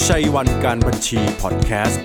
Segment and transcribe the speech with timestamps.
[0.00, 2.04] ชัยวันการบัญชีพอดแคสต์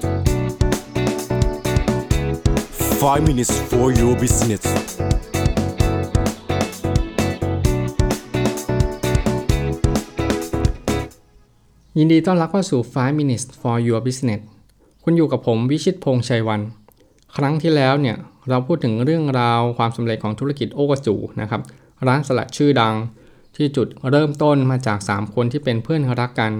[3.01, 4.63] 5 minutes for your business
[11.97, 14.41] ยินดีต้อนรับเข้าสู่ 5 minutes for your business
[15.03, 16.61] คุณอยู่กับผมวิชิตพงษ์ชัยวัน
[17.37, 18.17] ครั้งที่แล้วเนี่ย
[18.49, 21.61] เราพูดถึงเรื่องราวความสำเร็จของธุรกิจโอกาจูนะครับ
[22.07, 22.95] ร้านสลัดชื่อดัง
[23.55, 26.53] ที่จุดเริ่มต้นมาจาก 3 คนที่เป็นเพื่อนรักกัน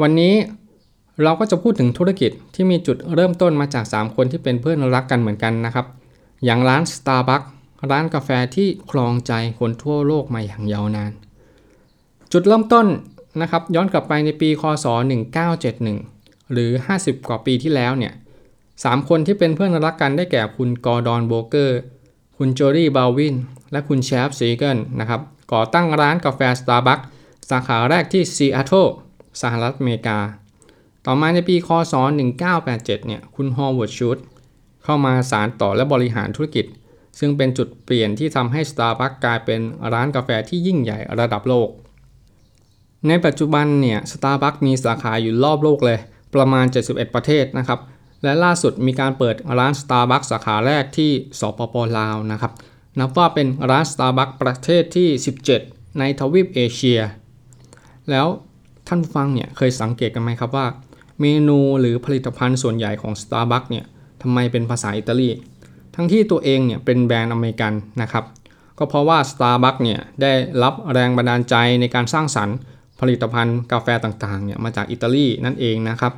[0.00, 0.34] วันนี้
[1.22, 5.86] เราก็จะพูดถึงธุรกิจที่มีจุดเริ่มต้นมาจาก 3 คนที่เป็นเพื่อนรักกันเหมือนกันนะครับ
[6.44, 7.46] อย่างร้าน Starbucks
[7.90, 11.12] ร้านกาแฟที่ครองใจคนทั่วโลกมาอย่างยาวนาน
[12.32, 12.86] จุดเริ่มต้น
[13.40, 14.86] นะครับย้อนกลับไปในปีคศ
[15.68, 18.12] 1971 หรือ 50 กว่าปีที่แล้วเนี่ย
[18.84, 21.78] สามคนที่เป็นเพื่อนรักกันได้แก่คุณกอร์ดอนโบเกอร์
[22.36, 23.34] คุณโจรี่บาวิน
[23.72, 25.20] และคุณเซฟซีเกิลนะครับ
[25.52, 27.04] ก่อตั้งร้านกาแฟ Starbucks
[27.50, 28.86] สาขาแรกที่ซีแอตเทิล
[29.40, 30.18] สหรัฐอเมริกา
[31.06, 31.94] ต่อมาในปีคศ
[32.50, 34.18] 1987 เนี่ย คุณฮอร์ว a ร์ดชูด
[34.84, 36.66] เข้ามาสานต่อและบริหารธุรกิจ
[37.18, 39.60] ซึ่งเป็นจุดเปลี่ยนที่ทำให้ Starbucks กลายเป็น
[39.92, 41.68] ร้านกาแฟที่ยิ่งใหญ่ระดับโลก
[43.08, 45.98] ในปัจจุบันเนี่ย Starbucks มีสาขาอยู่รอบโลกเลย
[46.34, 47.80] ประมาณ 71 ประเทศนะครับ
[48.22, 52.52] และล่าสุดมีการเปิดร้าน Starbucks สาขาแรกที่สปปลาวนะครับ
[52.98, 55.08] นับว่าเป็นร้าน Starbucks ประเทศที่
[55.54, 57.00] 17 ในทวีปเอเชีย
[58.10, 58.26] แล้ว
[58.88, 60.66] ท่านฟังเนี่ยเคยสังเกตกันไหมครับว่า
[61.20, 63.84] เมนูหรือผลิตภัณฑ์ส่วนใหญ่ของ Starbucks เนี่ย
[64.22, 65.28] ทำไมเป็นภาษาอิตาลี
[65.94, 68.24] ทั้งที่ตัวเองเนี่ยเป็นแบรนด์อเมริกันนะครับ
[68.78, 70.32] ก็เพราะว่า Starbucks เนี่ยได้
[70.62, 72.56] รับแรงบันดาลใจในการสร้างสรรค์
[73.00, 76.12] ผลิตภัณฑ์กาแฟต่างๆเนี่ยมาจากอิตาลีนั่นเองนะครับ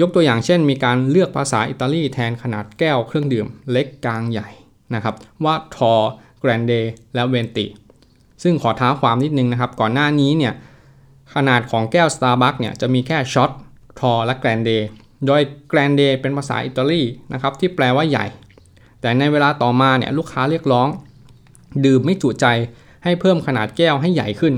[0.00, 4.48] ยกตัวอย่างเช่น มีการเลือกภาษาอิตาลีแทนขนาดแก้วเครื่องดื่มเล็กกลางใหญ่
[4.94, 6.72] นะครับว่า tall grande
[7.14, 7.66] และ venti
[8.42, 10.52] ซึ่งขอเท้าความนิดนึงนะครับ ก่อนหน้านี้เนี่ย
[11.34, 13.50] ขนาดของแก้ว Starbucks เนี่ยจะมีแค่ short
[14.00, 14.70] tall และ grande
[15.26, 18.26] โดย grande เป็นภาษาอิตาลีนะครับที่แปลว่าใหญ่
[19.00, 20.88] แต่ในเวลาต่อมาเนี่ยลูกค้าเรียกร้อง
[21.84, 22.46] ดื่มไม่จุใจ
[23.04, 24.54] ให้เพิ่มขนาดแก้วให้ใหญ่ขึ้น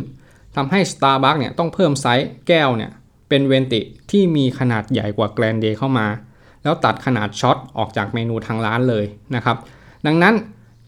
[0.57, 2.91] ทำให้ Starbucks เนี่ยต้องเพิ่มไซส์แก้วเนี่ย
[3.29, 3.81] เป็น venti
[4.11, 6.07] ที่มีขนาดใหญ่กว่า grande เข้ามา
[6.63, 9.57] แล้วตัดขนาด short ออกจากเมนูทางร้านเลยนะครับ
[10.07, 10.35] ดังนั้น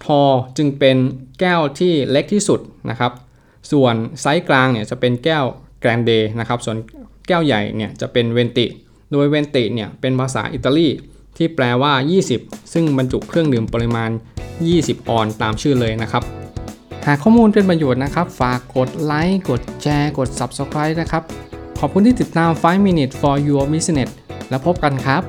[0.05, 0.21] tall
[0.57, 0.97] จึงเป็น
[1.41, 2.61] แก้วที่เล็กที่สุด
[2.91, 3.13] นะครับ
[3.73, 5.45] ส่วนไซส์กลางเนี่ยจะเป็นแก้ว
[5.81, 6.77] grande นะครับ ส่วน
[7.27, 8.67] แก้วใหญ่เนี่ยจะเป็น venti
[9.13, 10.89] โดย venti เนี่ยเป็นภาษาอิตาลี
[11.37, 11.93] ที่แปลว่า
[12.33, 14.11] 20 ซึ่งบรรจุเครื่องดื่มปริมาณ
[14.61, 16.23] 20 ออนซ์ตามชื่อเลยนะครับ
[17.07, 21.23] หากข้อมูลเป็นประโยชน์นะครับ ฝากกดไลค์ กดแชร์ กด Subscribe นะครับ
[21.81, 24.11] ขอบคุณที่ติดตาม 5 minutes for your business
[24.49, 25.23] แล้วพบกันครับ